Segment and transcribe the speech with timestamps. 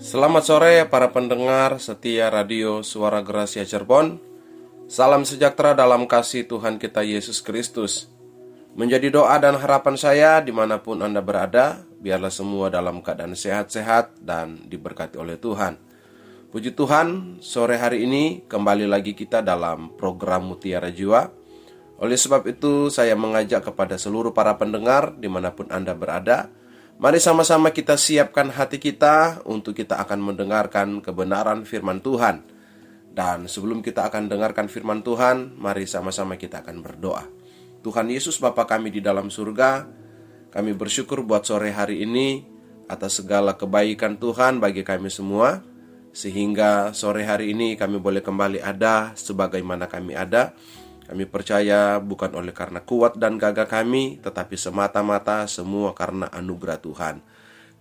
[0.00, 4.16] Selamat sore para pendengar setia radio Suara Gracia Cirebon.
[4.88, 8.08] Salam sejahtera dalam kasih Tuhan kita Yesus Kristus.
[8.72, 14.24] Menjadi doa dan harapan saya di mana pun Anda berada, biarlah semua dalam keadaan sehat-sehat
[14.24, 15.76] dan diberkati oleh Tuhan.
[16.48, 21.28] Puji Tuhan, sore hari ini kembali lagi kita dalam program Mutiara Jiwa.
[22.00, 26.48] Oleh sebab itu, saya mengajak kepada seluruh para pendengar di mana pun Anda berada,
[27.00, 32.44] Mari sama-sama kita siapkan hati kita untuk kita akan mendengarkan kebenaran firman Tuhan.
[33.16, 37.24] Dan sebelum kita akan dengarkan firman Tuhan, mari sama-sama kita akan berdoa.
[37.80, 39.88] Tuhan Yesus Bapa kami di dalam surga,
[40.52, 42.44] kami bersyukur buat sore hari ini
[42.84, 45.64] atas segala kebaikan Tuhan bagi kami semua,
[46.12, 50.52] sehingga sore hari ini kami boleh kembali ada sebagaimana kami ada
[51.10, 57.18] kami percaya bukan oleh karena kuat dan gagah kami, tetapi semata-mata semua karena anugerah Tuhan.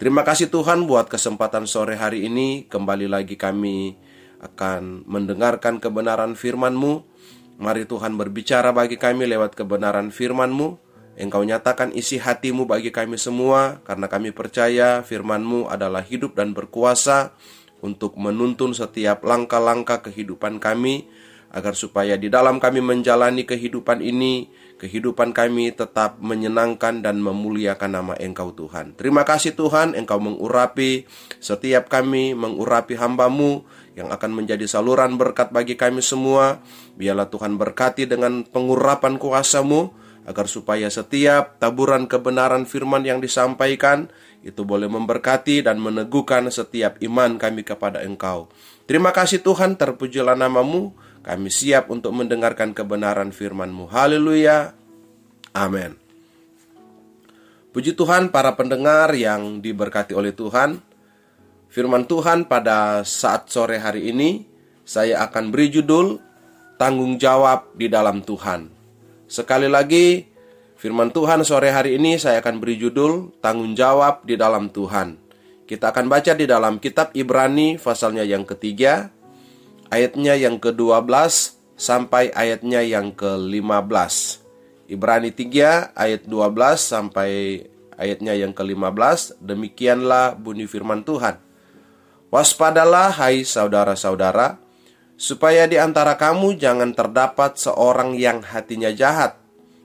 [0.02, 2.66] Terima kasih Tuhan buat kesempatan sore hari ini.
[2.66, 3.94] Kembali lagi kami
[4.42, 7.06] akan mendengarkan kebenaran firman-Mu.
[7.62, 10.82] Mari Tuhan berbicara bagi kami lewat kebenaran firman-Mu.
[11.22, 17.38] Engkau nyatakan isi hatimu bagi kami semua, karena kami percaya firman-Mu adalah hidup dan berkuasa
[17.86, 21.06] untuk menuntun setiap langkah-langkah kehidupan kami,
[21.50, 28.14] agar supaya di dalam kami menjalani kehidupan ini, kehidupan kami tetap menyenangkan dan memuliakan nama
[28.22, 28.94] Engkau Tuhan.
[28.94, 31.10] Terima kasih Tuhan, Engkau mengurapi
[31.42, 33.66] setiap kami, mengurapi hambamu
[33.98, 36.62] yang akan menjadi saluran berkat bagi kami semua.
[36.96, 39.92] Biarlah Tuhan berkati dengan pengurapan kuasamu,
[40.30, 44.14] agar supaya setiap taburan kebenaran firman yang disampaikan
[44.46, 48.48] itu boleh memberkati dan meneguhkan setiap iman kami kepada Engkau.
[48.86, 50.94] Terima kasih Tuhan, terpujilah namamu.
[51.20, 53.92] Kami siap untuk mendengarkan kebenaran firman-Mu.
[53.92, 54.72] Haleluya.
[55.52, 56.00] Amin.
[57.70, 60.82] Puji Tuhan para pendengar yang diberkati oleh Tuhan.
[61.70, 64.50] Firman Tuhan pada saat sore hari ini
[64.82, 66.18] saya akan beri judul
[66.82, 68.74] tanggung jawab di dalam Tuhan.
[69.30, 70.26] Sekali lagi
[70.82, 75.22] firman Tuhan sore hari ini saya akan beri judul tanggung jawab di dalam Tuhan.
[75.70, 79.14] Kita akan baca di dalam kitab Ibrani pasalnya yang ketiga
[79.90, 81.10] ayatnya yang ke-12
[81.76, 84.16] sampai ayatnya yang ke-15.
[84.90, 86.34] Ibrani 3 ayat 12
[86.82, 87.62] sampai
[88.00, 91.38] ayatnya yang ke-15, demikianlah bunyi firman Tuhan.
[92.30, 94.62] Waspadalah hai saudara-saudara,
[95.20, 99.38] supaya di antara kamu jangan terdapat seorang yang hatinya jahat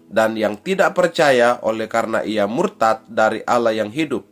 [0.08, 4.22] dan yang tidak percaya oleh karena ia murtad dari Allah yang hidup.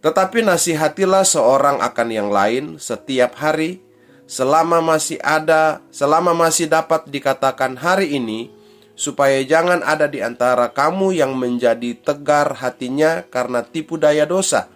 [0.00, 3.84] Tetapi nasihatilah seorang akan yang lain setiap hari
[4.30, 8.54] selama masih ada, selama masih dapat dikatakan hari ini,
[8.94, 14.70] supaya jangan ada di antara kamu yang menjadi tegar hatinya karena tipu daya dosa.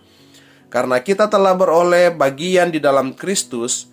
[0.74, 3.86] Karena kita telah beroleh bagian di dalam Kristus,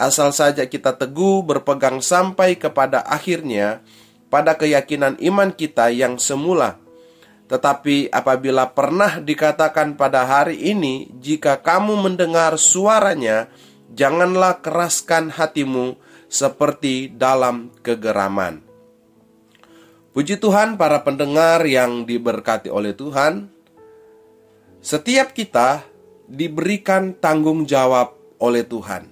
[0.00, 3.84] asal saja kita teguh berpegang sampai kepada akhirnya
[4.32, 6.80] pada keyakinan iman kita yang semula.
[7.52, 13.52] Tetapi apabila pernah dikatakan pada hari ini, jika kamu mendengar suaranya,
[13.92, 16.00] janganlah keraskan hatimu
[16.32, 18.64] seperti dalam kegeraman.
[20.12, 23.48] Puji Tuhan para pendengar yang diberkati oleh Tuhan.
[24.82, 25.84] Setiap kita
[26.28, 29.08] diberikan tanggung jawab oleh Tuhan.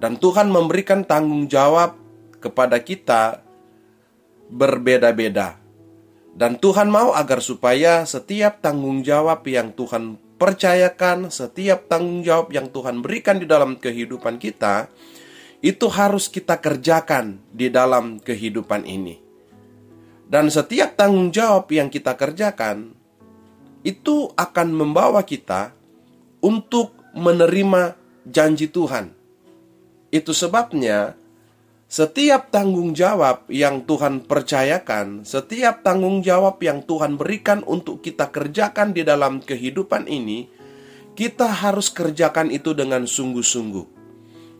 [0.00, 1.94] Dan Tuhan memberikan tanggung jawab
[2.40, 3.44] kepada kita
[4.50, 5.60] berbeda-beda.
[6.34, 12.72] Dan Tuhan mau agar supaya setiap tanggung jawab yang Tuhan percayakan setiap tanggung jawab yang
[12.72, 14.88] Tuhan berikan di dalam kehidupan kita,
[15.60, 19.20] itu harus kita kerjakan di dalam kehidupan ini.
[20.24, 22.96] Dan setiap tanggung jawab yang kita kerjakan,
[23.84, 25.76] itu akan membawa kita
[26.40, 29.12] untuk menerima janji Tuhan.
[30.08, 31.19] Itu sebabnya
[31.90, 38.94] setiap tanggung jawab yang Tuhan percayakan, setiap tanggung jawab yang Tuhan berikan untuk kita kerjakan
[38.94, 40.46] di dalam kehidupan ini,
[41.18, 43.98] kita harus kerjakan itu dengan sungguh-sungguh.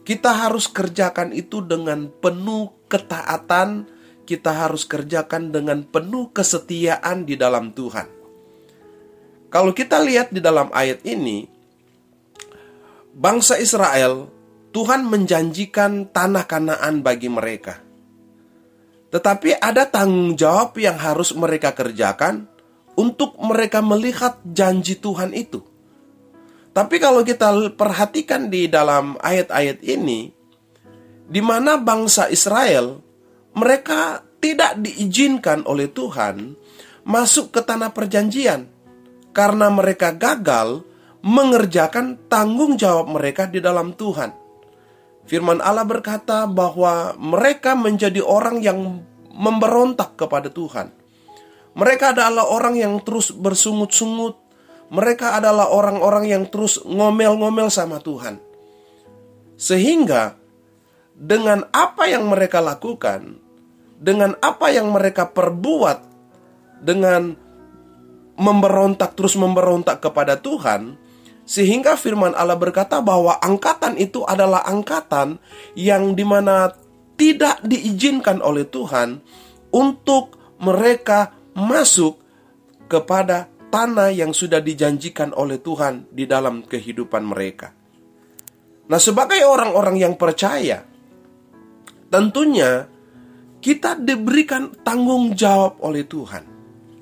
[0.03, 3.87] Kita harus kerjakan itu dengan penuh ketaatan,
[4.27, 8.11] kita harus kerjakan dengan penuh kesetiaan di dalam Tuhan.
[9.47, 11.47] Kalau kita lihat di dalam ayat ini,
[13.15, 14.40] bangsa Israel
[14.71, 17.79] Tuhan menjanjikan tanah Kanaan bagi mereka.
[19.11, 22.47] Tetapi ada tanggung jawab yang harus mereka kerjakan
[22.95, 25.59] untuk mereka melihat janji Tuhan itu.
[26.71, 30.31] Tapi kalau kita perhatikan di dalam ayat-ayat ini,
[31.27, 33.03] di mana bangsa Israel
[33.51, 36.55] mereka tidak diizinkan oleh Tuhan
[37.03, 38.67] masuk ke tanah perjanjian
[39.35, 40.87] karena mereka gagal
[41.19, 44.40] mengerjakan tanggung jawab mereka di dalam Tuhan.
[45.29, 50.91] Firman Allah berkata bahwa mereka menjadi orang yang memberontak kepada Tuhan.
[51.71, 54.35] Mereka adalah orang yang terus bersungut-sungut.
[54.91, 58.43] Mereka adalah orang-orang yang terus ngomel-ngomel sama Tuhan.
[59.55, 60.35] Sehingga
[61.15, 63.39] dengan apa yang mereka lakukan,
[63.95, 66.03] dengan apa yang mereka perbuat,
[66.83, 67.37] dengan
[68.35, 70.97] memberontak terus memberontak kepada Tuhan,
[71.51, 75.35] sehingga firman Allah berkata bahwa angkatan itu adalah angkatan
[75.75, 76.71] yang di mana
[77.19, 79.19] tidak diizinkan oleh Tuhan
[79.75, 82.23] untuk mereka masuk
[82.87, 87.75] kepada tanah yang sudah dijanjikan oleh Tuhan di dalam kehidupan mereka.
[88.87, 90.87] Nah, sebagai orang-orang yang percaya,
[92.07, 92.87] tentunya
[93.59, 96.43] kita diberikan tanggung jawab oleh Tuhan.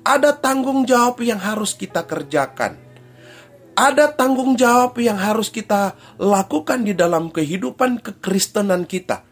[0.02, 2.89] Ada tanggung jawab yang harus kita kerjakan
[3.80, 9.24] ada tanggung jawab yang harus kita lakukan di dalam kehidupan kekristenan kita.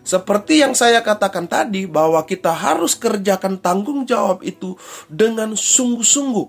[0.00, 4.80] Seperti yang saya katakan tadi, bahwa kita harus kerjakan tanggung jawab itu
[5.12, 6.48] dengan sungguh-sungguh.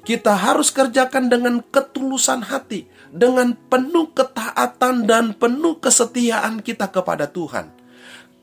[0.00, 7.68] Kita harus kerjakan dengan ketulusan hati, dengan penuh ketaatan dan penuh kesetiaan kita kepada Tuhan.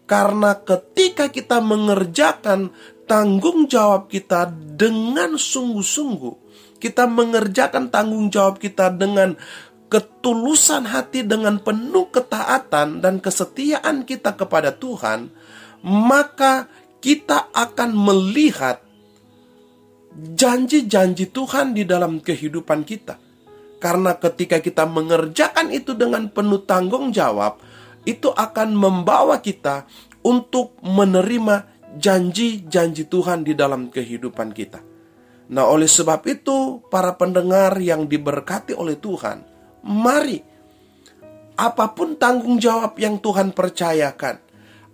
[0.06, 2.70] Karena ketika kita mengerjakan
[3.10, 6.46] tanggung jawab kita dengan sungguh-sungguh,
[6.78, 9.36] kita mengerjakan tanggung jawab kita dengan
[9.90, 15.30] ketulusan hati dengan penuh ketaatan dan kesetiaan kita kepada Tuhan,
[15.86, 16.68] maka
[17.00, 18.82] kita akan melihat
[20.16, 23.22] janji-janji Tuhan di dalam kehidupan kita.
[23.78, 27.62] Karena ketika kita mengerjakan itu dengan penuh tanggung jawab,
[28.08, 29.86] itu akan membawa kita
[30.26, 34.82] untuk menerima janji-janji Tuhan di dalam kehidupan kita.
[35.46, 39.46] Nah, oleh sebab itu, para pendengar yang diberkati oleh Tuhan,
[39.86, 40.42] mari
[41.56, 44.42] apa pun tanggung jawab yang Tuhan percayakan,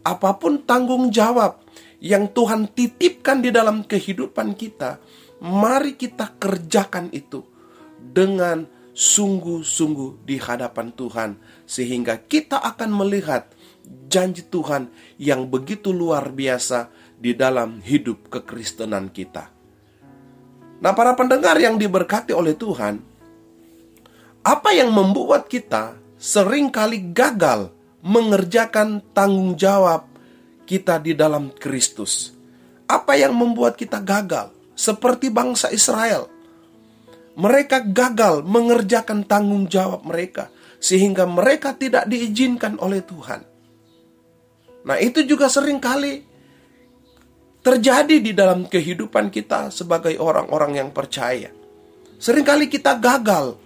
[0.04, 1.64] apa pun tanggung jawab
[2.04, 5.00] yang Tuhan titipkan di dalam kehidupan kita,
[5.40, 7.48] mari kita kerjakan itu
[7.96, 11.30] dengan sungguh-sungguh di hadapan Tuhan,
[11.64, 13.48] sehingga kita akan melihat
[14.12, 19.61] janji Tuhan yang begitu luar biasa di dalam hidup kekristenan kita.
[20.82, 22.98] Nah, para pendengar yang diberkati oleh Tuhan,
[24.42, 27.70] apa yang membuat kita sering kali gagal
[28.02, 30.10] mengerjakan tanggung jawab
[30.66, 32.34] kita di dalam Kristus?
[32.90, 34.50] Apa yang membuat kita gagal?
[34.74, 36.26] Seperti bangsa Israel,
[37.38, 40.50] mereka gagal mengerjakan tanggung jawab mereka,
[40.82, 43.46] sehingga mereka tidak diizinkan oleh Tuhan.
[44.82, 46.26] Nah, itu juga sering kali
[47.62, 51.54] terjadi di dalam kehidupan kita sebagai orang-orang yang percaya.
[52.22, 53.58] Seringkali kita gagal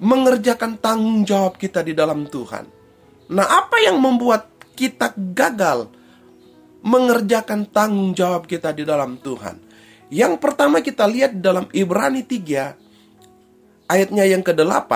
[0.00, 2.64] mengerjakan tanggung jawab kita di dalam Tuhan.
[3.32, 5.88] Nah, apa yang membuat kita gagal
[6.84, 9.56] mengerjakan tanggung jawab kita di dalam Tuhan?
[10.12, 14.92] Yang pertama kita lihat dalam Ibrani 3 ayatnya yang ke-8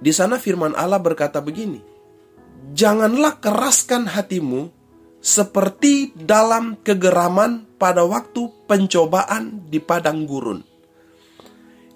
[0.00, 1.80] di sana firman Allah berkata begini.
[2.76, 4.79] Janganlah keraskan hatimu
[5.20, 10.64] seperti dalam kegeraman pada waktu pencobaan di padang gurun.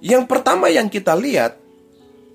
[0.04, 1.56] Yang pertama yang kita lihat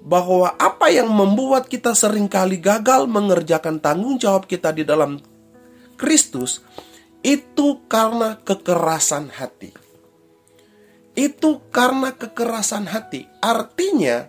[0.02, 5.22] bahwa apa yang membuat kita sering kali gagal mengerjakan tanggung jawab kita di dalam
[5.94, 6.66] Kristus
[7.22, 9.70] itu karena kekerasan hati.
[11.14, 13.28] Itu karena kekerasan hati.
[13.44, 14.26] Artinya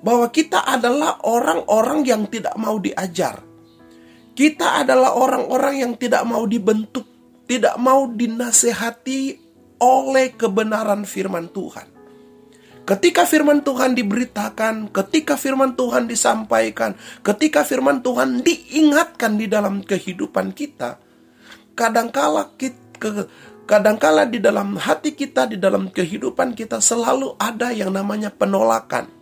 [0.00, 3.44] bahwa kita adalah orang-orang yang tidak mau diajar
[4.34, 7.06] kita adalah orang-orang yang tidak mau dibentuk,
[7.44, 9.36] tidak mau dinasehati
[9.80, 11.88] oleh kebenaran firman Tuhan.
[12.88, 20.50] Ketika firman Tuhan diberitakan, ketika firman Tuhan disampaikan, ketika firman Tuhan diingatkan di dalam kehidupan
[20.56, 20.98] kita,
[21.78, 23.28] kadangkala kita,
[23.68, 29.19] kadangkala di dalam hati kita, di dalam kehidupan kita selalu ada yang namanya penolakan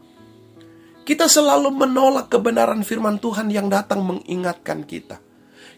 [1.09, 5.25] kita selalu menolak kebenaran firman Tuhan yang datang mengingatkan kita.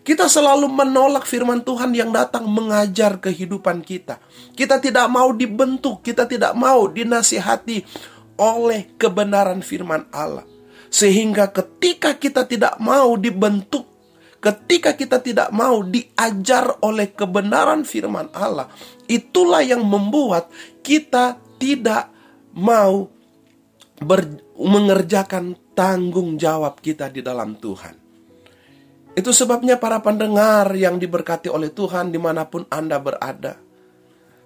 [0.03, 4.19] Kita selalu menolak firman Tuhan yang datang mengajar kehidupan kita.
[4.59, 7.87] Kita tidak mau dibentuk, kita tidak mau dinasihati
[8.43, 10.43] oleh kebenaran firman Allah.
[10.91, 13.87] Sehingga ketika kita tidak mau dibentuk,
[14.43, 18.67] ketika kita tidak mau diajar oleh kebenaran firman Allah,
[19.07, 20.51] itulah yang membuat
[20.83, 22.11] kita tidak
[22.51, 23.20] mau
[24.01, 27.97] ber, mengerjakan tanggung jawab kita di dalam Tuhan.
[29.15, 33.59] Itu sebabnya para pendengar yang diberkati oleh Tuhan di mana pun Anda berada.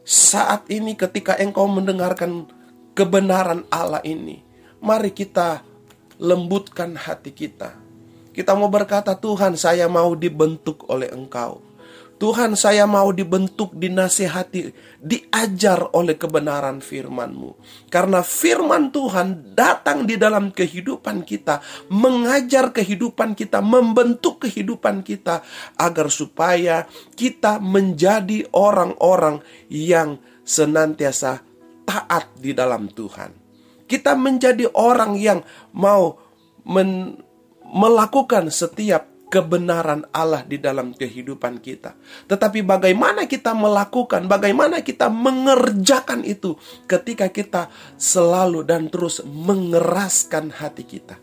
[0.05, 2.49] Saat ini ketika engkau mendengarkan
[2.93, 4.45] kebenaran Allah ini,
[4.81, 5.65] mari kita
[6.21, 7.77] lembutkan hati kita.
[8.35, 11.74] Kita mau berkata, "Tuhan, saya mau dibentuk oleh Engkau."
[12.25, 17.53] Tuhan saya mau dibentuk, dinasihati, diajar oleh kebenaran firman-Mu.
[17.93, 21.61] Karena firman Tuhan datang di dalam kehidupan kita,
[21.93, 25.45] mengajar kehidupan kita, membentuk kehidupan kita,
[25.77, 30.17] agar supaya kita menjadi orang-orang yang
[30.49, 31.45] senantiasa
[31.85, 33.37] taat di dalam Tuhan.
[33.85, 35.45] Kita menjadi orang yang
[35.77, 36.17] mau
[36.65, 37.21] men
[37.69, 41.99] melakukan setiap kebenaran Allah di dalam kehidupan kita.
[42.31, 46.55] Tetapi bagaimana kita melakukan, bagaimana kita mengerjakan itu
[46.87, 47.67] ketika kita
[47.99, 51.19] selalu dan terus mengeraskan hati kita.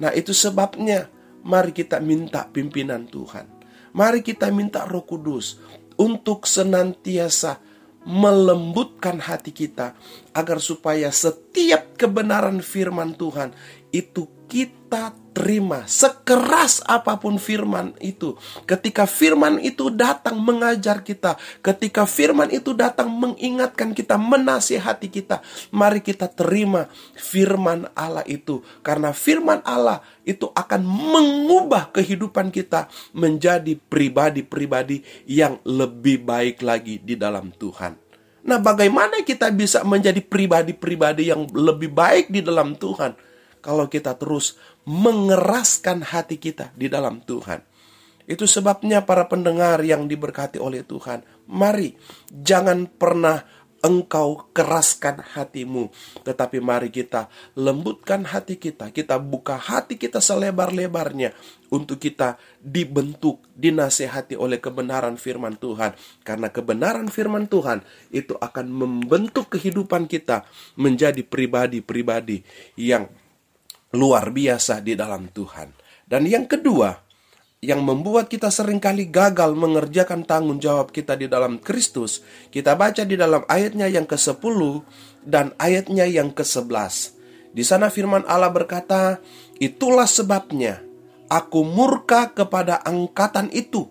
[0.00, 1.12] Nah, itu sebabnya
[1.44, 3.44] mari kita minta pimpinan Tuhan.
[3.92, 5.60] Mari kita minta Roh Kudus
[6.00, 7.60] untuk senantiasa
[8.08, 9.92] melembutkan hati kita
[10.32, 13.52] agar supaya setiap kebenaran firman Tuhan
[13.92, 18.38] itu kita terima sekeras apa pun firman itu.
[18.70, 25.42] Ketika firman itu datang mengajar kita, ketika firman itu datang mengingatkan kita, menasihati kita,
[25.74, 26.86] mari kita terima
[27.18, 28.62] firman Allah itu.
[28.86, 37.18] Karena firman Allah itu akan mengubah kehidupan kita menjadi pribadi-pribadi yang lebih baik lagi di
[37.18, 37.98] dalam Tuhan.
[38.46, 43.33] Nah, bagaimana kita bisa menjadi pribadi-pribadi yang lebih baik di dalam Tuhan?
[43.64, 47.64] Kalau kita terus mengeraskan hati kita di dalam Tuhan.
[48.28, 51.96] Itu sebabnya para pendengar yang diberkati oleh Tuhan, mari
[52.28, 53.40] jangan pernah
[53.84, 55.92] engkau keraskan hatimu,
[56.24, 61.36] tetapi mari kita lembutkan hati kita, kita buka hati kita selebar-lebarnya
[61.68, 65.92] untuk kita dibentuk, dinasehati oleh kebenaran firman Tuhan.
[66.24, 70.48] Karena kebenaran firman Tuhan itu akan membentuk kehidupan kita
[70.80, 72.40] menjadi pribadi-pribadi
[72.80, 73.04] yang
[73.94, 75.70] luar biasa di dalam Tuhan.
[76.04, 76.92] Dan yang kedua,
[77.64, 82.20] yang membuat kita sering kali gagal mengerjakan tanggung jawab kita di dalam Kristus,
[82.52, 84.58] kita baca di dalam ayatnya yang ke-10
[85.24, 87.16] dan ayatnya yang ke-11.
[87.54, 89.22] Di sana firman Allah berkata,
[89.56, 90.84] "Itulah sebabnya
[91.32, 93.88] aku murka kepada angkatan itu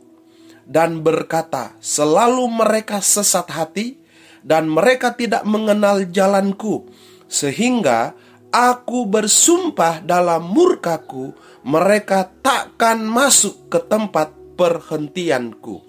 [0.63, 3.99] dan berkata, selalu mereka sesat hati
[4.43, 6.87] dan mereka tidak mengenal jalanku,
[7.27, 8.15] sehingga
[8.53, 11.33] Aku bersumpah dalam murkaku,
[11.65, 15.81] mereka takkan masuk ke tempat perhentianku.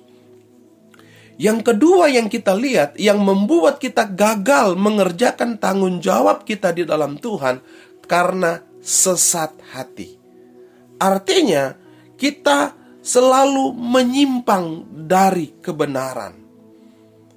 [1.36, 7.20] Yang kedua yang kita lihat, yang membuat kita gagal mengerjakan tanggung jawab kita di dalam
[7.20, 7.60] Tuhan,
[8.08, 10.16] karena sesat hati.
[10.96, 11.76] Artinya,
[12.16, 12.72] kita
[13.04, 16.32] selalu menyimpang dari kebenaran.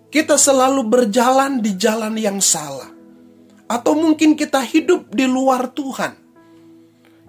[0.07, 2.96] Kita selalu berjalan di jalan yang salah
[3.67, 6.15] atau mungkin kita hidup di luar Tuhan.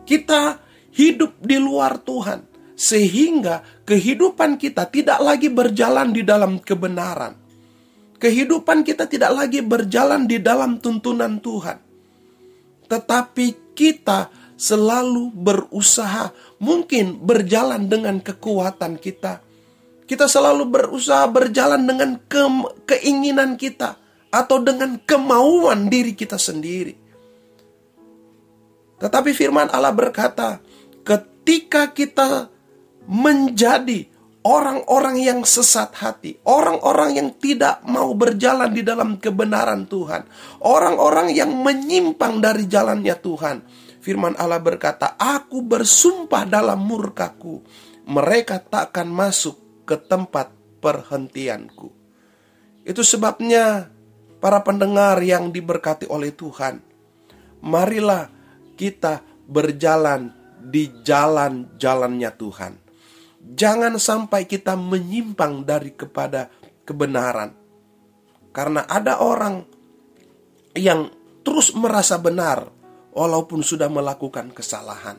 [0.07, 0.63] Kita
[0.95, 2.47] hidup di luar Tuhan.
[2.79, 7.35] Sehingga kehidupan kita tidak lagi berjalan di dalam kebenaran.
[8.23, 11.79] Kehidupan kita tidak lagi berjalan di dalam tuntunan Tuhan.
[12.87, 16.31] Tetapi kita selalu berusaha
[16.63, 19.43] mungkin berjalan dengan kekuatan kita.
[20.07, 22.43] Kita selalu berusaha berjalan dengan ke
[22.87, 26.95] keinginan kita atau dengan kemauan diri kita sendiri.
[28.99, 30.59] Tetapi firman Allah berkata,
[31.07, 32.51] ketika kita
[33.09, 34.11] menjadi
[34.45, 40.25] orang-orang yang sesat hati, orang-orang yang tidak mau berjalan di dalam kebenaran Tuhan,
[40.65, 43.57] orang-orang yang menyimpang dari jalannya Tuhan.
[43.99, 47.61] Firman Allah berkata, "Aku bersumpah dalam murkaku,
[48.09, 50.49] mereka takkan masuk ke tempat
[50.81, 51.93] perhentianku."
[52.89, 53.93] Itu sebabnya
[54.39, 56.79] para pendengar yang diberkati oleh Tuhan,
[57.63, 58.31] marilah
[58.79, 62.73] kita berjalan di jalan-jalannya Tuhan.
[63.39, 66.51] Jangan sampai kita menyimpang dari kepada
[66.83, 67.55] kebenaran.
[68.51, 69.63] Karena ada orang
[70.75, 71.07] yang
[71.47, 72.67] terus merasa benar
[73.15, 75.17] walaupun sudah melakukan kesalahan.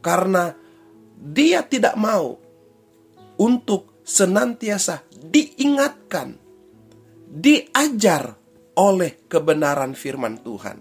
[0.00, 0.52] Karena
[1.16, 2.36] dia tidak mau
[3.36, 6.45] untuk senantiasa diingatkan
[7.26, 8.38] diajar
[8.78, 10.78] oleh kebenaran firman Tuhan.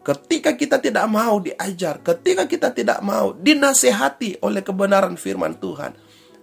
[0.00, 5.92] Ketika kita tidak mau diajar, ketika kita tidak mau dinasehati oleh kebenaran firman Tuhan,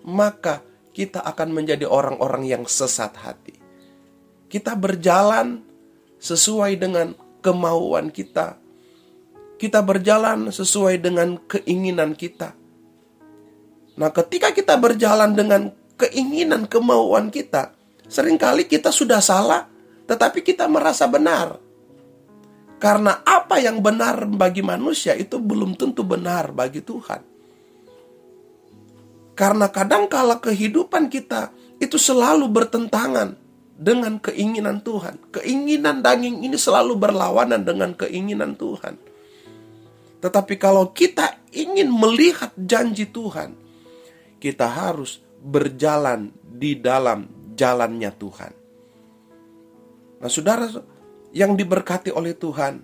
[0.06, 0.62] maka
[0.94, 3.54] kita akan menjadi orang-orang yang sesat hati.
[4.50, 5.62] Kita berjalan
[6.18, 8.58] sesuai dengan kemauan kita.
[9.58, 12.54] Kita berjalan sesuai dengan keinginan kita.
[13.98, 17.77] Nah, ketika kita berjalan dengan keinginan kemauan kita,
[18.08, 19.68] Seringkali kita sudah salah,
[20.08, 21.60] tetapi kita merasa benar.
[22.78, 27.22] Karena apa yang benar bagi manusia itu belum tentu benar bagi Tuhan.
[29.38, 33.38] Karena kadangkala kehidupan kita itu selalu bertentangan
[33.78, 35.30] dengan keinginan Tuhan.
[35.30, 38.98] Keinginan daging ini selalu berlawanan dengan keinginan Tuhan.
[40.18, 43.54] Tetapi kalau kita ingin melihat janji Tuhan,
[44.42, 48.54] kita harus berjalan di dalam jalannya Tuhan.
[50.22, 50.70] Nah, saudara
[51.34, 52.82] yang diberkati oleh Tuhan,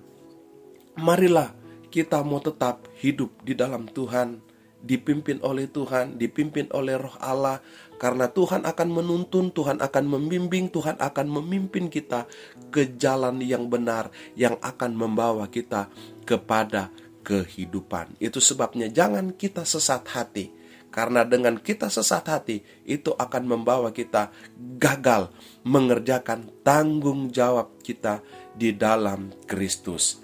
[0.98, 1.53] marilah
[1.94, 4.42] kita mau tetap hidup di dalam Tuhan,
[4.84, 7.62] dipimpin oleh Tuhan, dipimpin oleh Roh Allah,
[8.01, 12.27] karena Tuhan akan menuntun, Tuhan akan membimbing, Tuhan akan memimpin kita
[12.68, 15.88] ke jalan yang benar, yang akan membawa kita
[16.27, 16.92] kepada
[17.24, 18.20] kehidupan.
[18.20, 20.51] Itu sebabnya jangan kita sesat hati.
[20.94, 24.30] Karena dengan kita sesat hati, itu akan membawa kita
[24.78, 25.34] gagal
[25.66, 28.22] mengerjakan tanggung jawab kita
[28.54, 30.22] di dalam Kristus.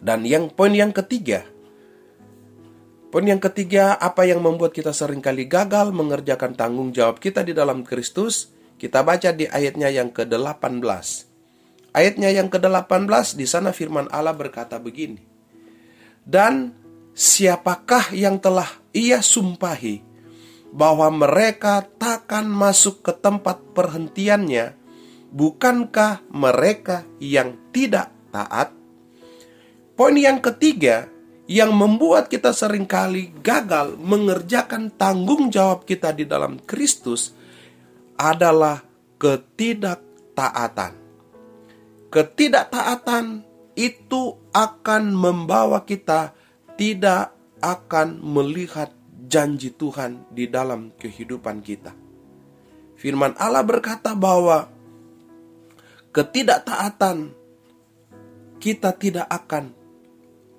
[0.00, 1.44] Dan yang poin yang ketiga,
[3.12, 7.52] poin yang ketiga apa yang membuat kita sering kali gagal mengerjakan tanggung jawab kita di
[7.52, 8.48] dalam Kristus?
[8.80, 10.80] Kita baca di ayatnya yang ke-18.
[11.92, 15.20] Ayatnya yang ke-18 di sana firman Allah berkata begini.
[16.24, 16.83] Dan
[17.14, 20.02] siapakah yang telah ia sumpahi
[20.74, 24.74] bahwa mereka takkan masuk ke tempat perhentiannya,
[25.30, 28.74] bukankah mereka yang tidak taat?
[29.94, 31.06] Poin yang ketiga
[31.46, 37.30] yang membuat kita sering kali gagal mengerjakan tanggung jawab kita di dalam Kristus
[38.18, 38.82] adalah
[39.22, 40.92] ketidaktaatan.
[42.10, 43.24] Ketidaktaatan
[43.78, 46.34] itu akan membawa kita
[46.74, 48.92] tidak akan melihat
[49.30, 51.94] janji Tuhan di dalam kehidupan kita.
[52.94, 54.70] Firman Allah berkata bahwa
[56.14, 57.34] ketidaktaatan
[58.62, 59.74] kita tidak akan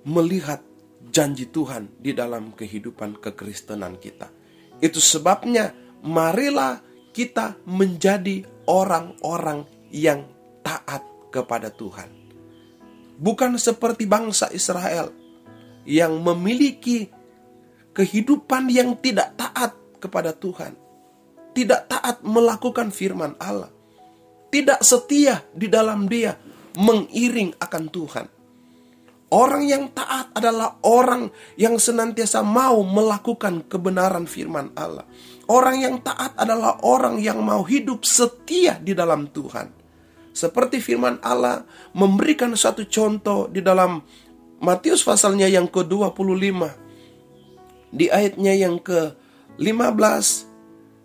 [0.06, 0.62] melihat
[1.10, 4.30] janji Tuhan di dalam kehidupan kekristenan kita.
[4.78, 5.72] Itu sebabnya
[6.04, 6.84] marilah
[7.16, 10.28] kita menjadi orang-orang yang
[10.60, 11.02] taat
[11.32, 12.12] kepada Tuhan.
[13.16, 15.25] Bukan seperti bangsa Israel
[15.86, 17.08] yang memiliki
[17.96, 19.72] kehidupan yang tidak taat
[20.02, 20.76] kepada Tuhan,
[21.56, 23.72] tidak taat melakukan firman Allah,
[24.52, 26.36] tidak setia di dalam Dia,
[26.76, 28.26] mengiring akan Tuhan.
[29.26, 35.02] Orang yang taat adalah orang yang senantiasa mau melakukan kebenaran firman Allah.
[35.50, 39.66] Orang yang taat adalah orang yang mau hidup setia di dalam Tuhan.
[40.30, 43.98] Seperti firman Allah memberikan satu contoh di dalam
[44.56, 46.86] Matius pasalnya yang ke-25
[47.92, 50.26] di ayatnya yang ke-15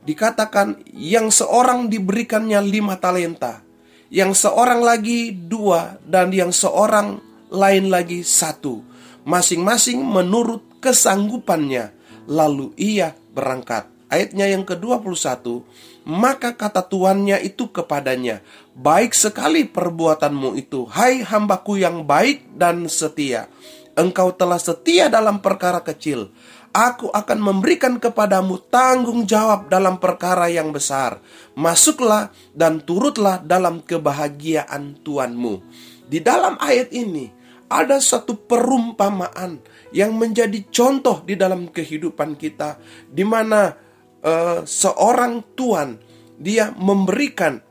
[0.07, 3.61] dikatakan yang seorang diberikannya lima talenta,
[4.09, 8.81] yang seorang lagi dua dan yang seorang lain lagi satu,
[9.27, 11.93] masing-masing menurut kesanggupannya.
[12.31, 13.89] Lalu ia berangkat.
[14.11, 15.63] Ayatnya yang ke-21,
[16.07, 23.51] maka kata tuannya itu kepadanya, Baik sekali perbuatanmu itu, hai hambaku yang baik dan setia.
[23.93, 26.31] Engkau telah setia dalam perkara kecil.
[26.71, 31.19] Aku akan memberikan kepadamu tanggung jawab dalam perkara yang besar.
[31.51, 35.59] Masuklah dan turutlah dalam kebahagiaan Tuanmu.
[36.07, 37.27] Di dalam ayat ini
[37.67, 39.59] ada satu perumpamaan
[39.91, 42.79] yang menjadi contoh di dalam kehidupan kita,
[43.11, 43.90] di mana
[44.25, 45.97] uh, seorang tuan
[46.41, 47.61] dia memberikan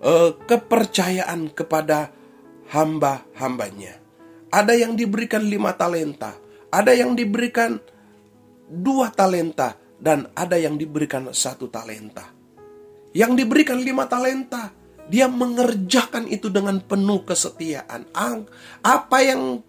[0.00, 2.12] uh, kepercayaan kepada
[2.72, 4.00] hamba-hambanya.
[4.52, 6.36] Ada yang diberikan lima talenta,
[6.68, 7.80] ada yang diberikan
[8.68, 12.28] dua talenta, dan ada yang diberikan satu talenta.
[13.12, 14.72] Yang diberikan lima talenta,
[15.08, 18.08] dia mengerjakan itu dengan penuh kesetiaan.
[18.80, 19.60] Apa yang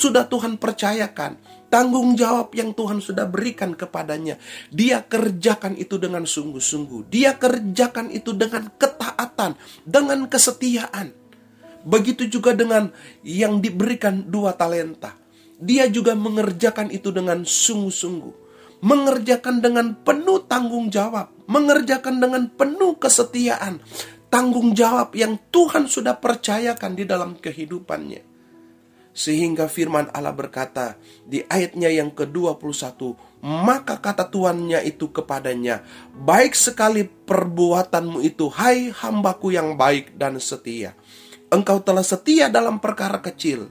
[0.00, 1.36] sudah Tuhan percayakan,
[1.70, 4.36] tanggung jawab yang Tuhan sudah berikan kepadanya.
[4.68, 7.08] Dia kerjakan itu dengan sungguh-sungguh.
[7.08, 9.56] Dia kerjakan itu dengan ketaatan,
[9.86, 11.14] dengan kesetiaan.
[11.86, 12.92] Begitu juga dengan
[13.24, 15.16] yang diberikan dua talenta.
[15.56, 18.52] Dia juga mengerjakan itu dengan sungguh-sungguh.
[18.80, 21.32] Mengerjakan dengan penuh tanggung jawab.
[21.48, 23.80] Mengerjakan dengan penuh kesetiaan.
[24.28, 28.29] Tanggung jawab yang Tuhan sudah percayakan di dalam kehidupannya.
[29.10, 30.94] Sehingga firman Allah berkata
[31.26, 32.78] di ayatnya yang ke-21,
[33.42, 35.82] maka kata tuannya itu kepadanya,
[36.14, 40.94] baik sekali perbuatanmu itu, hai hambaku yang baik dan setia.
[41.50, 43.66] Engkau telah setia dalam perkara kecil.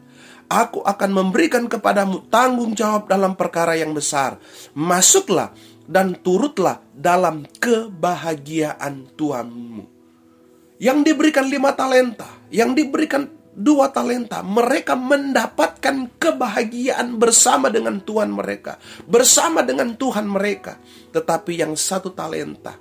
[0.52, 4.41] Aku akan memberikan kepadamu tanggung jawab dalam perkara yang besar.
[4.75, 5.56] Masuklah
[5.88, 9.86] dan turutlah dalam kebahagiaan Tuhanmu.
[10.82, 18.80] Yang diberikan lima talenta, yang diberikan dua talenta, mereka mendapatkan kebahagiaan bersama dengan Tuhan mereka,
[19.04, 20.80] bersama dengan Tuhan mereka.
[21.12, 22.80] Tetapi yang satu talenta,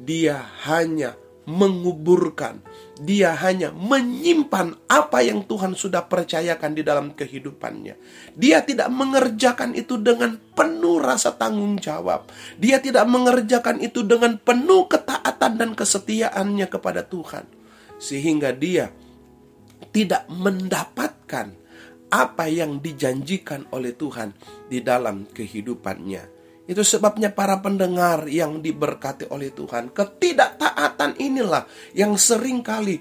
[0.00, 2.62] dia hanya menguburkan,
[3.02, 7.98] dia hanya menyimpan apa yang Tuhan sudah percayakan di dalam kehidupannya.
[8.38, 12.30] Dia tidak mengerjakan itu dengan penuh rasa tanggung jawab.
[12.62, 17.44] Dia tidak mengerjakan itu dengan penuh ketaatan dan kesetiaannya kepada Tuhan,
[17.98, 18.94] sehingga dia
[19.92, 21.54] tidak mendapatkan
[22.12, 24.36] apa yang dijanjikan oleh Tuhan
[24.68, 26.44] di dalam kehidupannya.
[26.68, 31.64] Itu sebabnya para pendengar yang diberkati oleh Tuhan, ketidaktaatan inilah
[31.96, 33.00] yang sering kali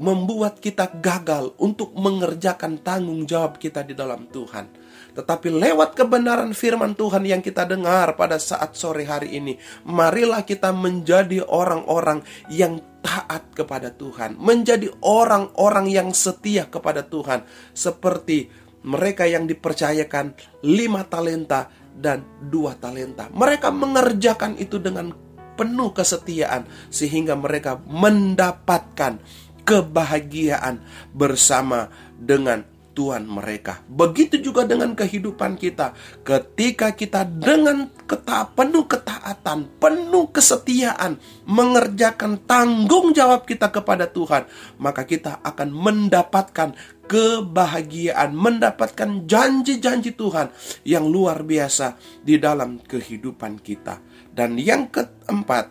[0.00, 4.68] membuat kita gagal untuk mengerjakan tanggung jawab kita di dalam Tuhan.
[5.12, 10.72] Tetapi lewat kebenaran firman Tuhan yang kita dengar pada saat sore hari ini, marilah kita
[10.72, 18.48] menjadi orang-orang yang taat kepada Tuhan, menjadi orang-orang yang setia kepada Tuhan, seperti
[18.86, 20.34] mereka yang dipercayakan
[20.64, 23.28] lima talenta dan dua talenta.
[23.34, 25.12] Mereka mengerjakan itu dengan
[25.58, 29.20] penuh kesetiaan, sehingga mereka mendapatkan
[29.62, 30.82] kebahagiaan
[31.14, 33.80] bersama dengan Tuhan mereka.
[33.88, 35.96] Begitu juga dengan kehidupan kita.
[36.22, 41.16] Ketika kita dengan keta penuh ketaatan, penuh kesetiaan,
[41.48, 44.44] mengerjakan tanggung jawab kita kepada Tuhan,
[44.76, 46.76] maka kita akan mendapatkan
[47.08, 50.52] kebahagiaan, mendapatkan janji-janji Tuhan
[50.86, 54.00] yang luar biasa di dalam kehidupan kita.
[54.32, 55.68] Dan yang keempat,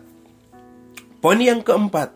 [1.18, 2.14] poin yang keempat,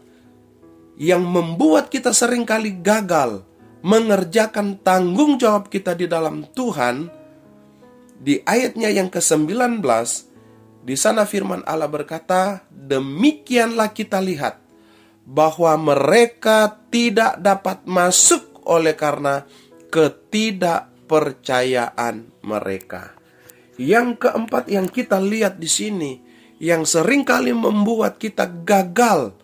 [0.97, 3.45] yang membuat kita sering kali gagal
[3.85, 7.09] mengerjakan tanggung jawab kita di dalam Tuhan,
[8.17, 9.85] di ayatnya yang ke-19,
[10.87, 14.61] di sana firman Allah berkata, demikianlah kita lihat
[15.27, 19.43] bahwa mereka tidak dapat masuk oleh karena
[19.91, 23.11] ketidakpercayaan mereka.
[23.77, 26.25] Yang keempat yang kita lihat di sini,
[26.57, 29.36] yang sering kali membuat kita gagal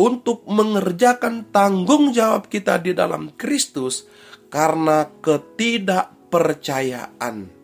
[0.00, 4.08] untuk mengerjakan tanggung jawab kita di dalam Kristus
[4.48, 7.60] karena ketidakpercayaan.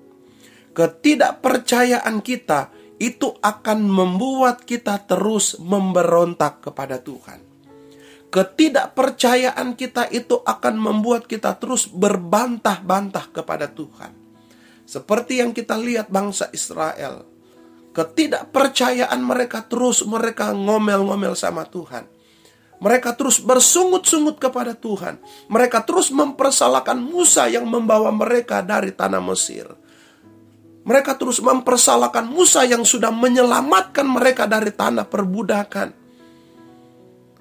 [0.76, 2.68] Ketidakpercayaan kita
[3.00, 7.40] itu akan membuat kita terus memberontak kepada Tuhan.
[8.28, 14.12] Ketidakpercayaan kita itu akan membuat kita terus berbantah-bantah kepada Tuhan.
[14.84, 17.24] Seperti yang kita lihat bangsa Israel.
[17.96, 22.15] Ketidakpercayaan mereka terus mereka ngomel-ngomel sama Tuhan
[22.76, 25.16] mereka terus bersungut-sungut kepada Tuhan.
[25.48, 29.64] Mereka terus mempersalahkan Musa yang membawa mereka dari tanah Mesir.
[30.86, 35.88] Mereka terus mempersalahkan Musa yang sudah menyelamatkan mereka dari tanah perbudakan.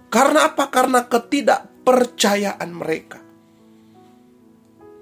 [0.09, 0.71] Karena apa?
[0.71, 3.19] Karena ketidakpercayaan mereka.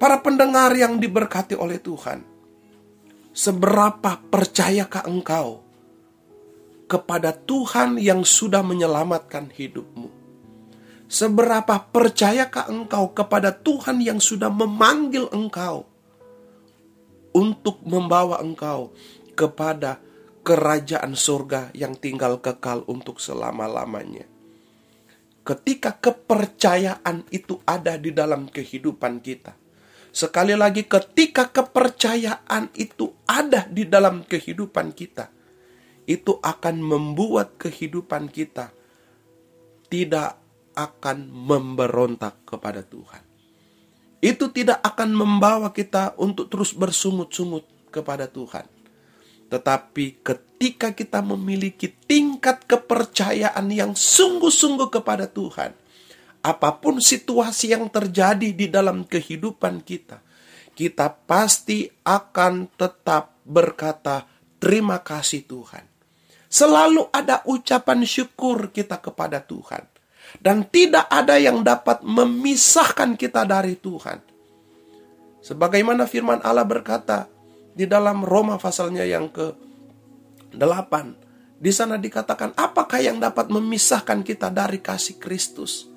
[0.02, 2.20] Para pendengar yang diberkati oleh Tuhan,
[3.32, 5.64] seberapa percayakah engkau
[6.90, 10.13] kepada Tuhan yang sudah menyelamatkan hidupmu?
[11.14, 15.86] Seberapa percayakah engkau kepada Tuhan yang sudah memanggil engkau
[17.38, 18.98] untuk membawa engkau
[19.38, 20.02] kepada
[20.42, 24.26] kerajaan surga yang tinggal kekal untuk selama-lamanya?
[25.46, 29.54] Ketika kepercayaan itu ada di dalam kehidupan kita,
[30.10, 35.30] sekali lagi, ketika kepercayaan itu ada di dalam kehidupan kita,
[36.10, 38.74] itu akan membuat kehidupan kita
[39.94, 40.43] tidak
[40.74, 43.22] akan memberontak kepada Tuhan.
[44.24, 48.66] Itu tidak akan membawa kita untuk terus bersungut-sungut kepada Tuhan.
[49.52, 55.78] Tetapi ketika kita memiliki tingkat kepercayaan yang sungguh-sungguh kepada Tuhan,
[56.44, 60.26] apa pun situasi yang terjadi di dalam kehidupan kita,
[60.74, 64.26] kita pasti akan tetap berkata,
[64.58, 65.86] "Terima kasih Tuhan."
[66.50, 69.93] Selalu ada ucapan syukur kita kepada Tuhan.
[70.42, 74.22] Dan tidak ada yang dapat memisahkan kita dari Tuhan.
[75.44, 77.28] Sebagaimana firman Allah berkata
[77.76, 80.94] di dalam Roma pasalnya yang ke-8.
[81.60, 85.88] Di sana dikatakan, apakah yang dapat memisahkan kita dari kasih Kristus?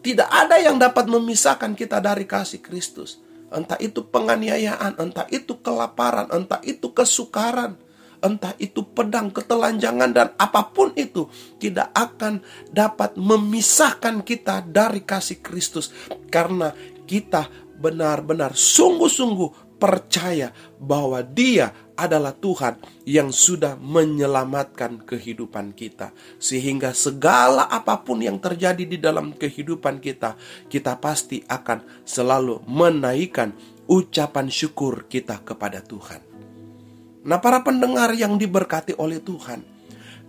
[0.00, 3.20] Tidak ada yang dapat memisahkan kita dari kasih Kristus.
[3.52, 7.76] Entah itu penganiayaan, entah itu kelaparan, entah itu kesukaran,
[8.20, 15.40] entah itu pedang, ketelanjangan, dan apa pun itu, tidak akan dapat memisahkan kita dari kasih
[15.40, 15.92] Kristus,
[16.28, 16.72] karena
[17.08, 17.48] kita
[17.80, 28.04] benar-benar sungguh-sungguh percaya bahwa Dia adalah Tuhan yang sudah menyelamatkan kehidupan kita, sehingga segala apa
[28.04, 30.36] pun yang terjadi di dalam kehidupan kita,
[30.68, 33.56] kita pasti akan selalu menaikkan
[33.88, 36.29] ucapan syukur kita kepada Tuhan.
[37.20, 39.60] Nah, para pendengar yang diberkati oleh Tuhan,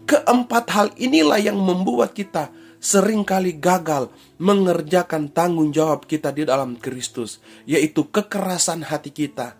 [0.03, 2.51] keempat hal inilah yang membuat kita
[2.81, 9.55] sering kali gagal mengerjakan tanggung jawab kita di dalam Kristus, yaitu kekerasan hati kita,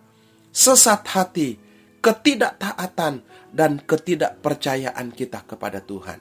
[0.52, 1.56] sesat hati,
[2.04, 6.20] ketidaktaatan, dan ketidakpercayaan kita kepada Tuhan.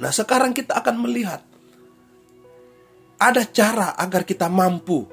[0.00, 1.40] Nah, sekarang kita akan melihat
[3.20, 5.06] ada cara agar kita mampu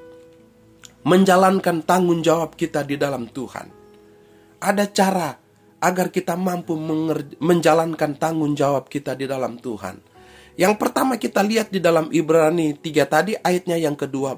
[1.06, 3.81] menjalankan tanggung jawab kita di dalam Tuhan.
[4.62, 5.42] Ada cara
[5.82, 6.78] agar kita mampu
[7.42, 9.98] menjalankan tanggung jawab kita di dalam Tuhan.
[10.54, 14.38] Yang pertama kita lihat di dalam Ibrani 3 tadi ayatnya yang ke-12.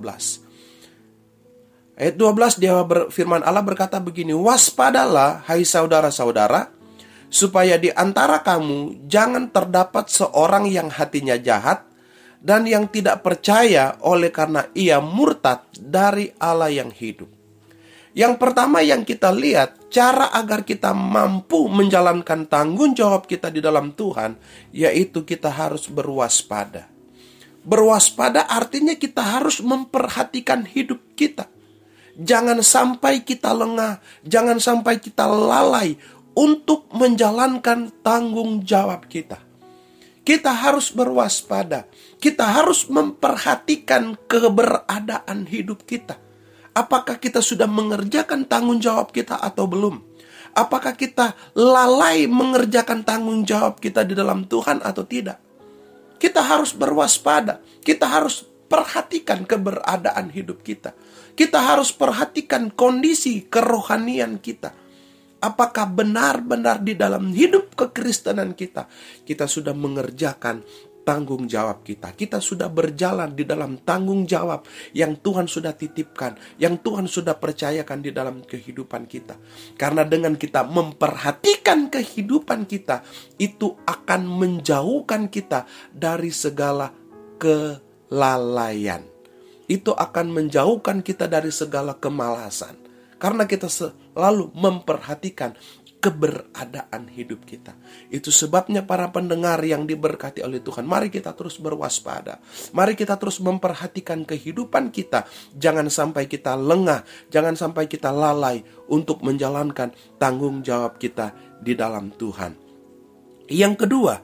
[2.00, 6.72] Ayat 12 dia berfirman Allah berkata begini, "Waspadalah hai saudara-saudara,
[7.28, 11.84] supaya di antara kamu jangan terdapat seorang yang hatinya jahat
[12.40, 17.33] dan yang tidak percaya oleh karena ia murtad dari Allah yang hidup."
[18.14, 23.90] Yang pertama yang kita lihat, cara agar kita mampu menjalankan tanggung jawab kita di dalam
[23.90, 24.38] Tuhan,
[24.70, 26.86] yaitu kita harus berwaspada.
[27.66, 31.50] Berwaspada artinya kita harus memperhatikan hidup kita.
[32.14, 35.98] Jangan sampai kita lengah, jangan sampai kita lalai
[36.38, 39.42] untuk menjalankan tanggung jawab kita.
[40.22, 41.90] Kita harus berwaspada,
[42.22, 46.23] kita harus memperhatikan keberadaan hidup kita
[46.74, 50.02] Apakah kita sudah mengerjakan tanggung jawab kita atau belum?
[50.54, 55.38] Apakah kita lalai mengerjakan tanggung jawab kita di dalam Tuhan atau tidak?
[56.18, 57.62] Kita harus berwaspada.
[57.82, 60.98] Kita harus perhatikan keberadaan hidup kita.
[61.34, 64.74] Kita harus perhatikan kondisi kerohanian kita.
[65.44, 68.88] Apakah benar-benar di dalam hidup kekristenan kita,
[69.28, 70.64] kita sudah mengerjakan
[71.04, 72.16] tanggung jawab kita.
[72.16, 78.00] Kita sudah berjalan di dalam tanggung jawab yang Tuhan sudah titipkan, yang Tuhan sudah percayakan
[78.02, 79.38] di dalam kehidupan kita.
[79.76, 83.04] Karena dengan kita memperhatikan kehidupan kita,
[83.38, 86.90] itu akan menjauhkan kita dari segala
[87.38, 89.04] kelalaian.
[89.68, 92.80] Itu akan menjauhkan kita dari segala kemalasan.
[93.20, 95.56] Karena kita selalu memperhatikan
[96.04, 97.72] keberadaan hidup kita.
[98.12, 102.44] Itu sebabnya para pendengar yang diberkati oleh Tuhan, mari kita terus berwaspada.
[102.76, 105.24] Mari kita terus memperhatikan kehidupan kita.
[105.56, 108.60] Jangan sampai kita lengah, jangan sampai kita lalai
[108.92, 111.32] untuk menjalankan tanggung jawab kita
[111.64, 112.52] di dalam Tuhan.
[113.48, 114.20] Yang kedua,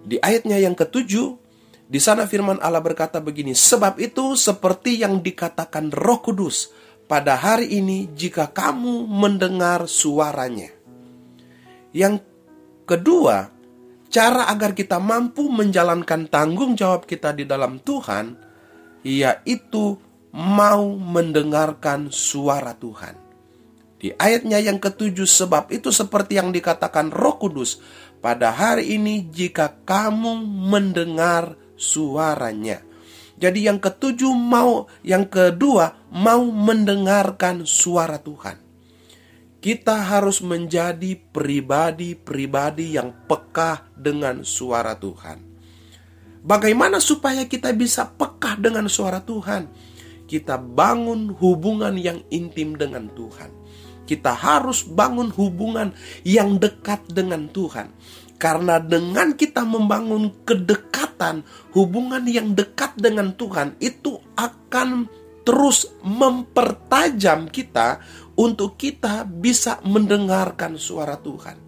[0.00, 1.36] di ayatnya yang ketujuh,
[1.90, 6.72] di sana firman Allah berkata begini, sebab itu seperti yang dikatakan Roh Kudus,
[7.10, 10.70] pada hari ini jika kamu mendengar suaranya.
[11.90, 12.22] Yang
[12.86, 13.50] kedua,
[14.06, 18.38] cara agar kita mampu menjalankan tanggung jawab kita di dalam Tuhan,
[19.02, 19.98] yaitu
[20.30, 23.18] mau mendengarkan suara Tuhan.
[23.98, 27.82] Di ayatnya yang ketujuh, sebab itu seperti yang dikatakan Roh Kudus,
[28.22, 32.89] pada hari ini jika kamu mendengar suaranya.
[33.40, 38.60] Jadi yang ketujuh mau, yang kedua mau mendengarkan suara Tuhan.
[39.60, 45.40] Kita harus menjadi pribadi-pribadi yang peka dengan suara Tuhan.
[46.40, 49.68] Bagaimana supaya kita bisa peka dengan suara Tuhan?
[50.24, 53.52] Kita bangun hubungan yang intim dengan Tuhan.
[54.08, 55.92] Kita harus bangun hubungan
[56.24, 57.92] yang dekat dengan Tuhan.
[58.40, 61.44] Karena dengan kita membangun kedekatan,
[61.76, 65.04] hubungan yang dekat dengan Tuhan itu akan
[65.44, 68.00] terus mempertajam kita
[68.40, 71.60] untuk kita bisa mendengarkan suara Tuhan.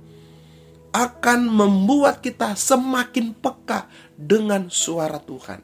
[0.97, 5.61] Akan membuat kita semakin peka dengan suara Tuhan.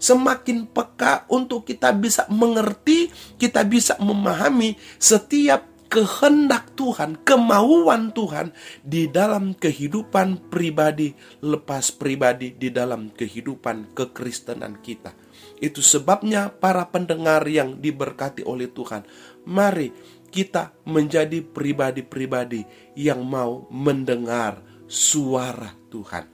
[0.00, 8.52] Semakin peka untuk kita bisa mengerti, kita bisa memahami setiap kehendak Tuhan, kemauan Tuhan
[8.84, 15.16] di dalam kehidupan pribadi, lepas pribadi di dalam kehidupan kekristenan kita.
[15.58, 19.02] Itu sebabnya para pendengar yang diberkati oleh Tuhan,
[19.48, 19.90] mari
[20.28, 26.28] kita menjadi pribadi-pribadi yang mau mendengar suara Tuhan.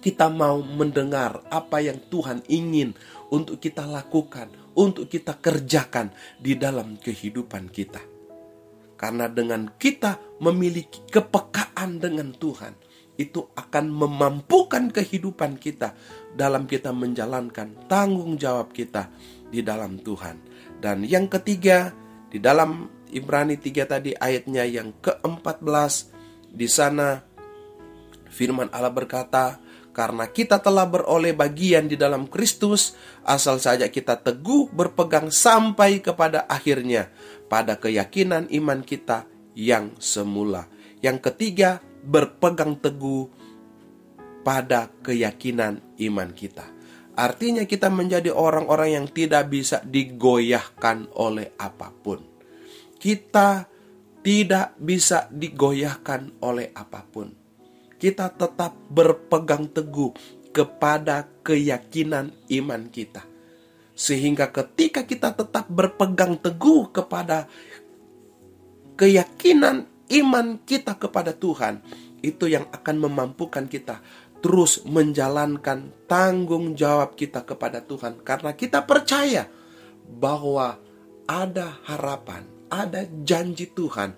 [0.00, 2.96] Kita mau mendengar apa yang Tuhan ingin
[3.28, 8.09] untuk kita lakukan, untuk kita kerjakan di dalam kehidupan kita.
[9.00, 12.76] Karena dengan kita memiliki kepekaan dengan Tuhan,
[13.16, 15.96] itu akan memampukan kehidupan kita
[16.36, 19.08] dalam kita menjalankan tanggung jawab kita
[19.48, 20.36] di dalam Tuhan.
[20.84, 21.96] Dan yang ketiga,
[22.30, 26.14] Di dalam Ibrani 3 tadi ayatnya yang ke-14
[26.54, 27.18] di sana
[28.30, 29.58] firman Allah berkata,
[30.00, 36.48] karena kita telah beroleh bagian di dalam Kristus, asal saja kita teguh berpegang sampai kepada
[36.48, 37.12] akhirnya
[37.52, 40.64] pada keyakinan iman kita yang semula.
[41.04, 43.28] Yang ketiga, berpegang teguh
[44.40, 46.64] pada keyakinan iman kita.
[47.12, 52.24] Artinya kita menjadi orang-orang yang tidak bisa digoyahkan oleh apa pun.
[52.96, 53.68] Kita
[54.24, 57.39] tidak bisa digoyahkan oleh apa pun.
[58.00, 60.16] Kita tetap berpegang teguh
[60.56, 63.22] kepada keyakinan iman kita.
[63.92, 67.44] Sehingga ketika kita tetap berpegang teguh kepada
[68.96, 71.84] keyakinan iman kita kepada Tuhan,
[72.24, 74.00] itu yang akan memampukan kita
[74.40, 79.44] terus menjalankan tanggung jawab kita kepada Tuhan karena kita percaya
[80.08, 80.80] bahwa
[81.28, 84.16] ada harapan, ada janji Tuhan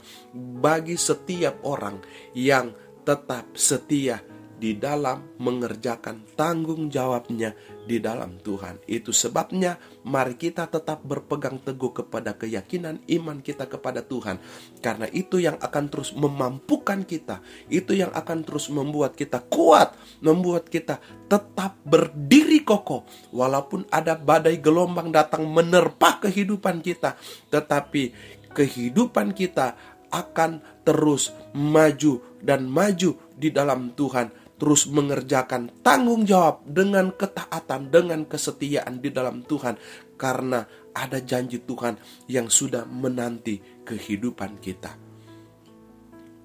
[0.62, 2.00] bagi setiap orang
[2.32, 4.22] yang tetap setia
[4.62, 7.50] di dalam mengerjakan tanggung jawabnya
[7.82, 8.78] di dalam Tuhan.
[8.86, 9.74] Itu sebabnya
[10.06, 14.38] mari kita tetap berpegang teguh kepada keyakinan iman kita kepada Tuhan.
[14.78, 17.42] Karena itu yang akan terus memampukan kita.
[17.66, 23.02] Itu yang akan terus membuat kita kuat, membuat kita tetap berdiri kokoh
[23.34, 27.18] walaupun ada badai gelombang datang menerpa kehidupan kita,
[27.50, 28.14] tetapi
[28.54, 29.74] kehidupan kita
[30.12, 38.22] akan terus maju dan maju di dalam Tuhan terus mengerjakan tanggung jawab dengan ketaatan, dengan
[38.22, 39.74] kesetiaan di dalam Tuhan,
[40.14, 40.62] karena
[40.94, 41.98] ada janji Tuhan
[42.30, 44.94] yang sudah menanti kehidupan kita.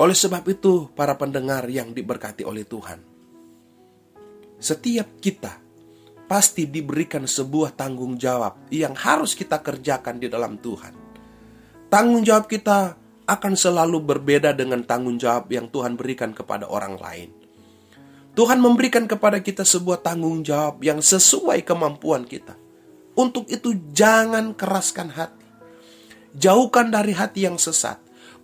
[0.01, 3.05] Oleh sebab itu, para pendengar yang diberkati oleh Tuhan,
[4.57, 5.61] setiap kita
[6.25, 10.93] pasti diberikan sebuah tanggung jawab yang harus kita kerjakan di dalam Tuhan.
[11.85, 12.97] Tanggung jawab kita
[13.27, 17.29] akan selalu berbeda dengan tanggung jawab yang Tuhan berikan kepada orang lain.
[18.33, 22.55] Tuhan memberikan kepada kita sebuah tanggung jawab yang sesuai kemampuan kita.
[23.17, 25.45] Untuk itu jangan keraskan hati.
[26.37, 27.97] Jauhkan dari hati yang sesat.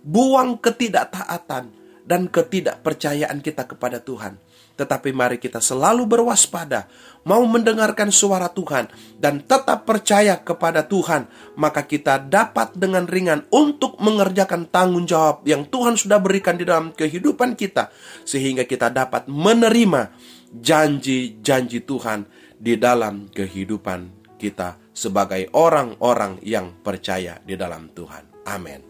[0.04, 1.70] Buang ketidaktaatan
[2.04, 4.36] dan ketidakpercayaan kita kepada Tuhan.
[4.74, 6.90] Tetapi mari kita selalu berwaspada,
[7.22, 8.90] mau mendengarkan suara Tuhan,
[9.22, 15.62] dan tetap percaya kepada Tuhan, maka kita dapat dengan ringan untuk mengerjakan tanggung jawab yang
[15.70, 17.94] Tuhan sudah berikan di dalam kehidupan kita,
[18.26, 20.10] sehingga kita dapat menerima
[20.50, 22.26] janji-janji Tuhan
[22.58, 28.46] di dalam kehidupan kita sebagai orang-orang yang percaya di dalam Tuhan.
[28.50, 28.82] Amin.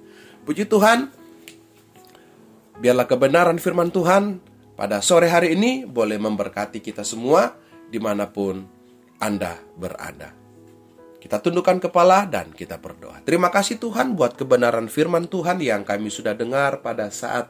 [0.45, 1.09] Puji Tuhan,
[2.81, 7.55] biarlah kebenaran firman Tuhan pada sore hari ini boleh memberkati kita semua
[7.89, 8.63] di mana pun
[9.23, 10.35] Anda berada.
[11.19, 13.25] Kita tundukkan kepala dan kita berdoa.
[13.25, 17.49] Terima kasih Tuhan buat kebenaran firman Tuhan yang kami sudah dengar pada saat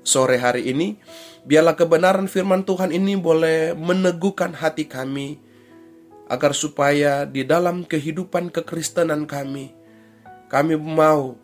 [0.00, 0.96] sore hari ini.
[1.44, 5.36] Biarlah kebenaran firman Tuhan ini boleh meneguhkan hati kami
[6.32, 9.76] agar supaya di dalam kehidupan kekristenan kami
[10.46, 11.34] kami mau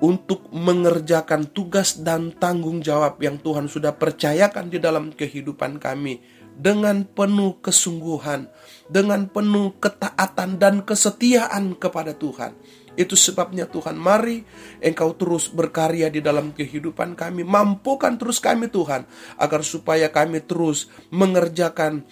[0.00, 6.24] untuk mengerjakan tugas dan tanggung jawab yang Tuhan sudah percayakan di dalam kehidupan kami
[6.56, 8.48] dengan penuh kesungguhan,
[8.88, 12.56] dengan penuh ketaatan dan kesetiaan kepada Tuhan.
[12.98, 14.44] Itu sebabnya Tuhan, mari
[14.82, 17.46] Engkau terus berkarya di dalam kehidupan kami.
[17.46, 19.06] Mampukan terus kami Tuhan,
[19.40, 22.04] agar supaya kami terus mengerjakan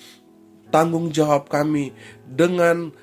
[0.72, 1.92] tanggung jawab kami
[2.24, 2.94] dengan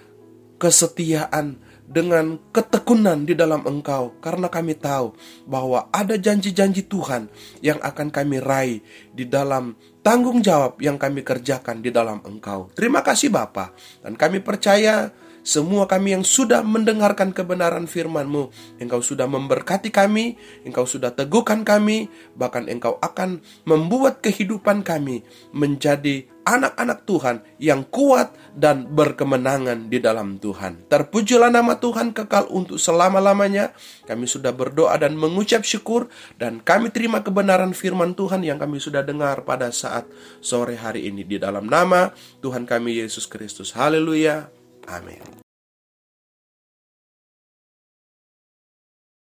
[0.58, 5.14] kesetiaan, dengan ketekunan di dalam Engkau, karena kami tahu
[5.46, 7.30] bahwa ada janji-janji Tuhan
[7.62, 8.82] yang akan kami raih
[9.14, 12.74] di dalam tanggung jawab yang kami kerjakan di dalam Engkau.
[12.74, 13.72] Terima kasih Bapa,
[14.02, 15.14] dan kami percaya
[15.46, 18.50] semua kami yang sudah mendengarkan kebenaran firman-Mu,
[18.82, 25.22] Engkau sudah memberkati kami, Engkau sudah teguhkan kami, bahkan Engkau akan membuat kehidupan kami
[25.54, 30.90] menjadi anak-anak Tuhan yang kuat dan berkemenangan di dalam Tuhan.
[30.90, 33.74] Terpujilah nama Tuhan kekal untuk selama-lamanya.
[34.06, 39.02] Kami sudah berdoa dan mengucap syukur dan kami terima kebenaran firman Tuhan yang kami sudah
[39.02, 40.06] dengar pada saat
[40.42, 43.74] sore hari ini di dalam nama Tuhan kami Yesus Kristus.
[43.74, 44.55] Haleluya.
[44.88, 45.45] Amin.